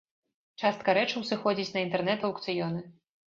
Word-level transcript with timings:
Частка 0.61 0.95
рэчаў 0.97 1.21
сыходзіць 1.31 1.67
на 1.75 1.85
інтэрнэт-аўкцыёны. 1.87 2.81